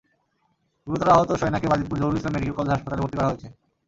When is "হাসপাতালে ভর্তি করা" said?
2.73-3.29